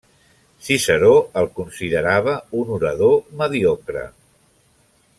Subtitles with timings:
[0.67, 4.11] Ciceró el considerava un orador mediocre.